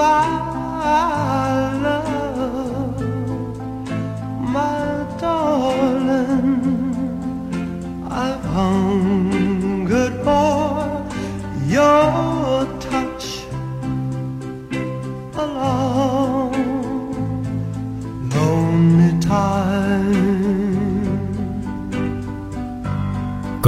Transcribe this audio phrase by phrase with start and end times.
[0.00, 1.29] mar.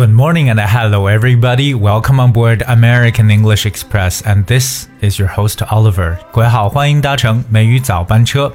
[0.01, 1.73] Good morning and hello everybody.
[1.73, 6.17] Welcome on board American English Express and this is your host Oliver.
[6.31, 8.53] 各位好，欢迎搭乘美语早班车。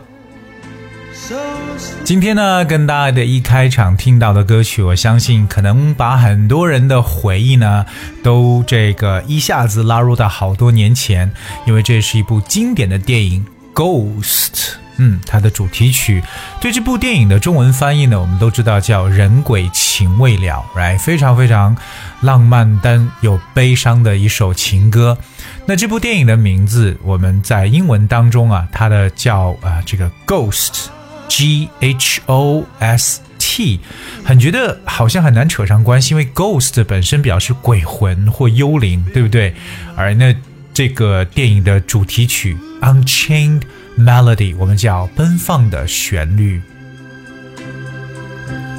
[1.13, 1.37] So
[2.05, 7.87] 今天呢，跟大家的一开场听到的歌曲，我相信可能把很多人的回忆呢，
[8.23, 11.31] 都这个一下子拉入到好多年前，
[11.67, 13.45] 因为这是一部经典的电影《
[13.77, 14.53] Ghost》。
[14.98, 16.24] 嗯，它的主题曲，
[16.60, 21.00] 对这部电影的中文翻译呢，我们都知道叫《人鬼情未了》，right？
[21.00, 21.76] 非常非常
[22.22, 25.18] 浪漫但有悲伤的一首情歌。
[25.66, 30.88] 那这部电影的名字，我们在英文当中啊，它的叫啊、这个 Ghost。
[31.30, 33.82] G H O S T，
[34.24, 39.54] 很觉得好像很难扯上关系，因为 ghost 本身表示鬼魂或幽灵，对不对？
[39.98, 40.34] 而那
[40.74, 43.64] 这个电影的主题曲 Unchained
[43.99, 46.63] Melody，我们叫奔放的旋律。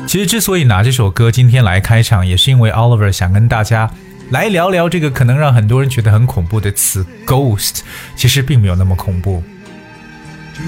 [0.08, 3.90] 其实之所以拿这首歌今天来开场，也是因为 Oliver 想跟大家
[4.32, 7.80] 来聊聊这个可能让很多人觉得很恐怖的词 ghost，
[8.16, 9.44] 其实并没有那么恐怖。
[10.56, 10.64] to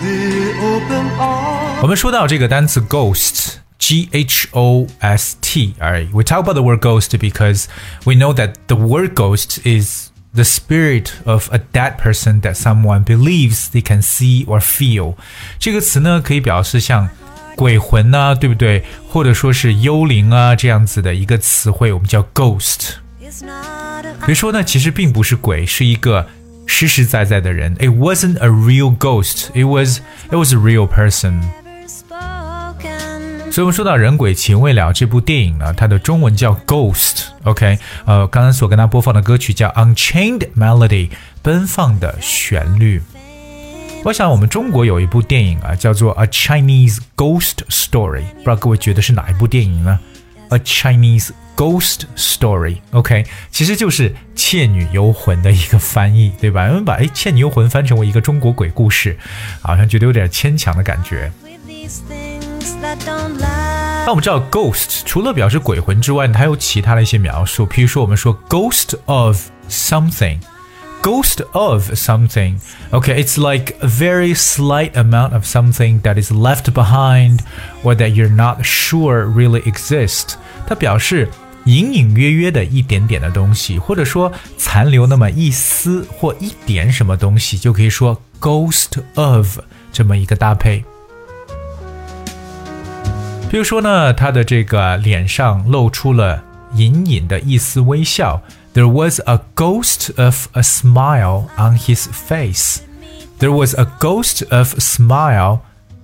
[0.00, 1.82] the open arms.
[1.82, 5.74] 我们说到这个单词 ghost。G H O S T.
[5.80, 7.68] Alright, we talk about the word ghost because
[8.04, 13.04] we know that the word ghost is the spirit of a dead person that someone
[13.04, 15.14] believes they can see or feel.
[15.58, 17.08] 这个词呢，可以表示像
[17.56, 18.84] 鬼魂呐、对不对？
[19.08, 22.94] 或者说是幽灵啊这样子的一个词汇，我们叫 ghost。
[23.20, 26.26] 比如说呢，其实并不是鬼，是一个
[26.66, 27.74] 实实在在的人。
[27.76, 29.48] It wasn't a real ghost.
[29.54, 30.00] It was
[30.30, 31.42] it was a real person.
[33.53, 41.09] 所以我们说到《人鬼情未了》这部电影呢，它的中文叫《Ghost》，OK，呃，刚刚所跟大家播放的歌曲叫《Unchained Melody》，
[41.43, 42.99] 奔放的旋律。
[44.03, 49.99] 我想我们中国有一部电影啊，叫做《A Chinese Ghost Story》，不知道各位觉得是哪一部电影呢？
[50.55, 56.63] 《A Chinese Ghost Story》，OK，其实就是《倩女幽魂》的一个翻译，对吧？
[56.69, 59.15] 我们把哎《倩女幽魂》翻成为一个中国鬼故事，
[59.61, 61.31] 好像觉得有点牵强的感觉。
[62.80, 72.58] 那我们知道 ghost 除了表示鬼魂之外，它还有其他的一些描述，譬如说我们说 ghost of something。Ghost of something.
[72.90, 77.40] Okay, it's like a very slight amount of something that is left behind
[77.84, 80.34] or that you're not sure really exist.
[80.66, 81.28] 它表示
[81.66, 89.58] 隐隐约约的一点点的东西，或者说残留那么一丝或一点什么东西，就可以说 ghost of
[89.92, 90.82] 这么一个搭配。
[93.53, 96.43] 比如说呢，他的这个脸上露出了
[96.73, 98.41] 隐隐的一丝微笑。
[98.73, 102.79] There was a ghost of a smile on his face.
[103.37, 105.59] There was a ghost of a smile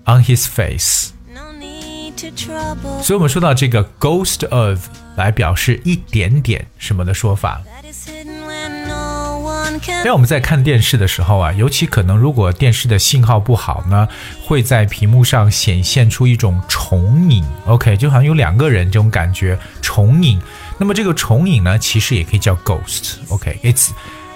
[0.06, 1.10] on his face.
[3.02, 7.64] 所以我们说到这个 ghost of 来表示一点点什么的说法。
[10.04, 14.08] 让我们在看电视的时候啊，尤其可能如果电视的信号不好呢，
[14.44, 20.42] 会在屏幕上显现出一种重影，OK，就好像有两个人这种感觉，重影。
[20.78, 23.90] 那么这个重影呢，其实也可以叫 ghost，OK，it's、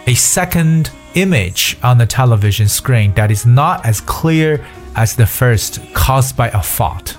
[0.05, 4.59] a second image on the television screen that is not as clear
[4.95, 7.13] as the first caused by a fault。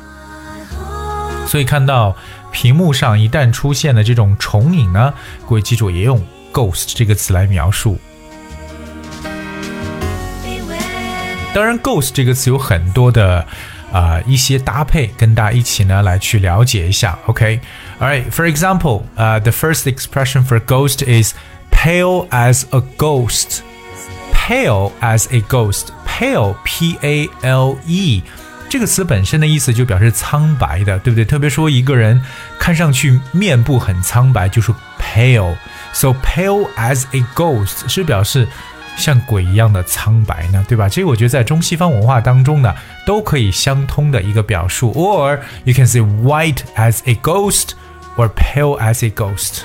[1.46, 2.16] 所以看到
[2.52, 5.14] 屏幕上一旦出现了这种重影呢，
[5.48, 7.98] 各位记住也用 ghost 这个词来描述。
[11.53, 13.39] 当然，ghost 这个词有很多的
[13.91, 17.17] 啊、呃、一些搭配，跟大家一起呢来去了解一下。
[17.25, 21.33] OK，alright、for example，呃、uh,，the first expression for ghost is
[21.71, 28.23] pale as a ghost。pale as a ghost，pale p a l e
[28.67, 31.25] 这个词本身的意思就表示苍白的，对不对？
[31.25, 32.19] 特别说一个人
[32.59, 38.47] 看上去面部很苍白，就说 pale。So pale as a ghost 是表示
[38.97, 40.89] 像鬼一样的苍白呢，对吧？
[40.89, 44.91] 这个我觉得在中西方文化当中呢，都可以相通的一个表述。
[44.93, 47.69] Or you can say white as a ghost
[48.17, 49.61] or pale as a ghost。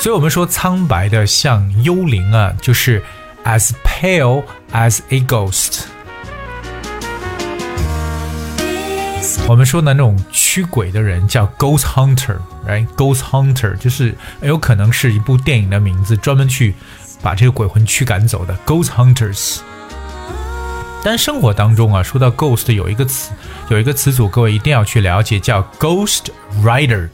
[0.00, 3.02] 所以我们说苍白的像幽灵啊，就是
[3.44, 5.84] as pale as a ghost。
[9.47, 16.75] 我们说的那种驱鬼的人叫 ghost hunter，right？ghost hunter 就是有可能是一部电影的名字，专门去
[17.21, 19.59] 把这个鬼魂驱赶走的 ghost hunters。
[21.03, 23.31] 但生活当中啊，说到 ghost 有一个词，
[23.69, 26.25] 有一个词组，各位一定要去了解，叫 ghost
[26.63, 27.09] writer。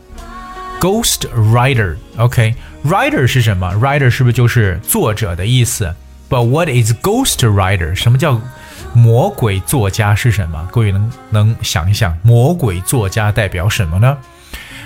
[0.79, 1.21] ghost
[1.53, 5.95] writer，OK，writer 是什么？writer 是不是就是作者的意思
[6.29, 7.95] ？But what is ghost writer？
[7.95, 8.41] 什么叫
[8.92, 10.68] 魔鬼作家是什么？
[10.72, 14.18] 各位能能想一想，魔鬼作家代表什么呢？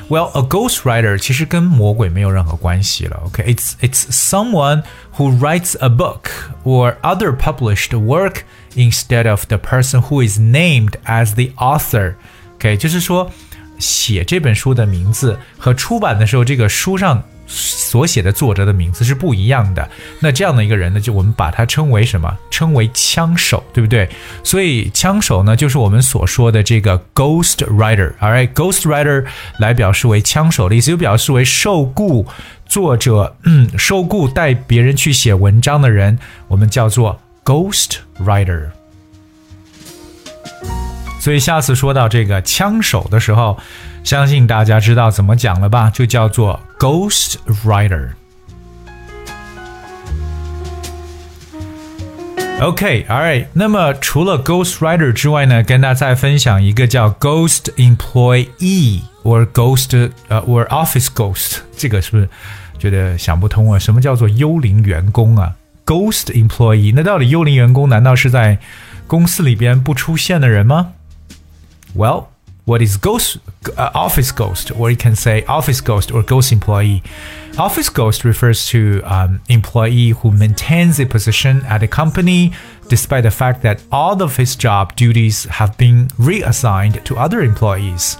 [0.08, 3.22] Well, a ghostwriter 其实跟魔鬼没有任何关系了。
[3.24, 4.82] OK, it's it's someone
[5.16, 6.28] who writes a book
[6.62, 8.42] or other published work
[8.74, 12.16] instead of the person who is named as the author.
[12.56, 13.30] OK，就是说
[13.78, 19.89] 写这本书的名字和出版的时候这个书上 所写的作者的名字是不一样的。
[20.21, 22.37] 那这样的一个人呢，就我们把他称为什么？
[22.51, 24.07] 称为枪手，对不对？
[24.43, 28.13] 所以枪手呢，就是我们所说的这个 ghost writer。
[28.19, 29.25] All right，ghost writer
[29.57, 32.27] 来表示为枪手的意思，又表示为受雇
[32.67, 38.67] 作者，嗯，受雇带别人去写文章的人，我们叫做 ghost writer。
[41.19, 43.57] 所以下次说到这个枪手的时候，
[44.09, 45.91] 相信大家知道怎么讲了吧？
[45.91, 48.09] 就叫做 Ghost Writer。
[52.59, 53.45] OK，All right。
[53.53, 62.27] 那么除了 Ghost Writer 之外呢，跟大家再分享一个叫 Ghost Employee or Ghost 呃 or Office Ghost，这个是不是
[62.79, 63.77] 觉得想不通啊？
[63.77, 65.53] 什么叫做幽灵员工啊
[65.85, 68.57] ？Ghost Employee，那到底幽灵员工难道是在
[69.05, 70.93] 公司里边不出现的人吗
[71.95, 72.25] ？Well,
[72.68, 73.38] what is ghost
[73.76, 77.02] uh, office ghost or you can say office ghost or ghost employee
[77.58, 82.52] office ghost refers to um, employee who maintains a position at a company
[82.88, 88.14] despite the fact that all of his job duties have been reassigned to other employees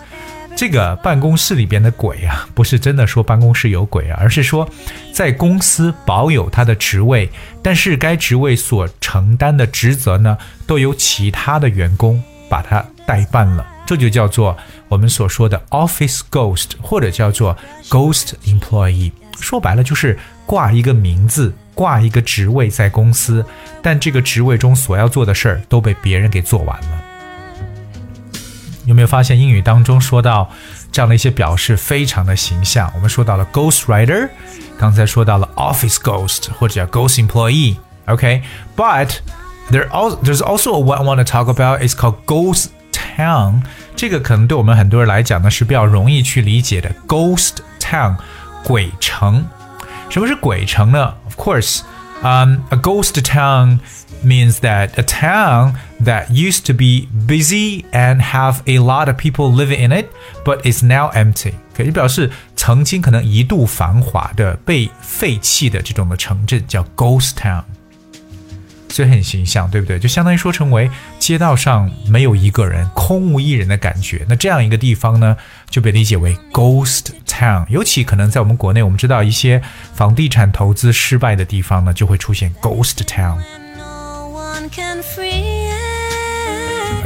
[0.56, 4.68] 这个办公室里边的鬼啊，不是真的说办公室有鬼啊，而是说
[5.12, 7.28] 在公司保有他的职位，
[7.60, 13.66] 但是该职位所承担的职责呢，都由其他的员工把他代办了。
[13.88, 14.56] 这就叫做
[14.88, 17.56] 我们所说的 office ghost，或者叫做
[17.88, 19.12] ghost employee。
[19.40, 23.44] 说白了就是挂一个名字，挂一个职位在公司，
[23.82, 27.02] 但这个职位中所要做的事儿都被别人给做完了。
[28.86, 30.50] 有没有发现英语当中说到
[30.92, 32.90] 这样的一些表示非常的形象？
[32.94, 34.28] 我们说到了 ghost writer，
[34.78, 39.08] 刚才说到了 office ghost 或者叫 ghost employee。OK，but
[39.70, 41.80] there also there's also a one I want to talk about.
[41.80, 43.62] It's called ghost town，
[43.98, 46.90] 这个可能对我们很多人来讲呢是比较容易去理解的。
[47.06, 48.16] Ghost town，
[48.64, 49.44] 鬼城。
[50.10, 51.14] 什么是鬼城呢？
[51.24, 51.80] Of course,
[52.22, 53.80] um, a ghost town
[54.24, 55.74] means that a town
[56.04, 60.06] that used to be busy and have a lot of people living in it,
[60.44, 61.54] but is now empty。
[61.76, 67.64] 可以表示曾经可能一度繁华的被废弃的这种的城镇叫 ghost town。
[68.89, 69.99] 所以很形象，对不对？
[69.99, 70.89] 就相当于说成为
[71.19, 74.25] 街道上没有一个人，空无一人的感觉。
[74.27, 75.37] 那这样一个地方呢，
[75.69, 77.65] 就被理解为 ghost town。
[77.69, 79.61] 尤其可能在我们国内，我们知道一些
[79.93, 83.37] 房地产投资失败的地方呢，就会出现 ghost town。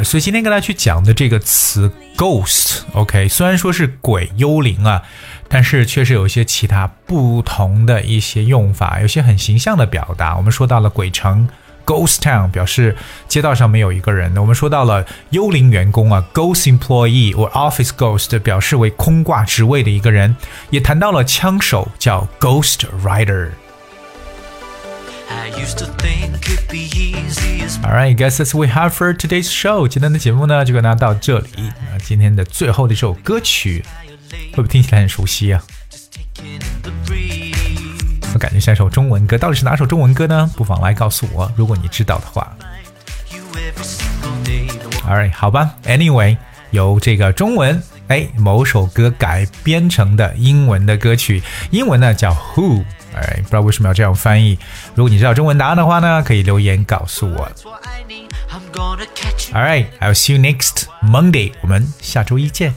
[0.04, 5.04] 所以今天跟大家去讲的这个词 ghost，OK，虽然说是鬼、幽灵啊，
[5.48, 10.36] 但是确实有一些其他不同的一些用法，有些很形象的表达。
[10.38, 11.48] 我们说到了鬼城。
[11.86, 12.96] Ghost town 表示
[13.28, 14.36] 街道上没有一个人。
[14.38, 20.36] 我们说到了幽灵员工啊，ghost employee 或 office ghost 表示为空挂职位的一个人。
[20.70, 23.50] 也谈到了枪手叫 ghost rider。
[27.84, 29.88] Alright, guys, that's we have for today's show。
[29.88, 31.50] 今天的节目呢，就跟大家到这里。
[31.92, 33.84] 那今天的最后的一首歌曲，
[34.52, 35.62] 会不会听起来很熟悉啊？
[38.44, 40.52] 我感觉像一首中文歌，到底是哪首中文歌呢？
[40.58, 42.54] 不妨来告诉我，如果你知道的话。
[45.08, 45.74] Alright，好吧。
[45.86, 46.36] Anyway，
[46.72, 52.84] 由这个中文哎某首歌改编成的英文的歌曲，英文呢叫 Who。
[53.16, 54.60] 哎，不知道为什么要这样翻译。
[54.94, 57.50] 如果你知道中文答案的话呢，可以留言告诉我。
[59.54, 61.54] Alright，I'll see you next Monday。
[61.62, 62.74] 我们下周一见。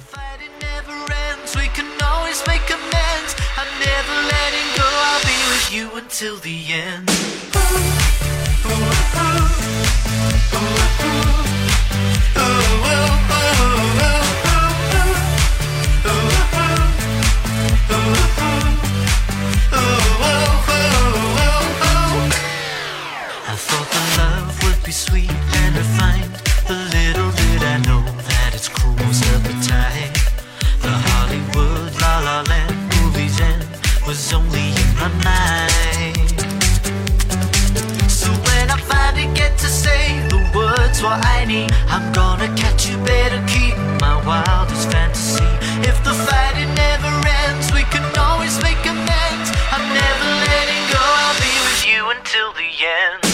[6.18, 7.10] Till the end.
[23.48, 26.30] Of love would be sweet and I find
[26.94, 29.42] little bit I know that it's cruels up
[30.80, 33.62] the Hollywood la la let movies and
[34.06, 35.35] was only in my mind.
[41.06, 41.70] what I need.
[41.94, 45.50] I'm gonna catch you, better keep my wildest fantasy.
[45.90, 47.12] If the fighting never
[47.46, 49.48] ends, we can always make amends.
[49.74, 53.25] I'm never letting go, I'll be with you until the end.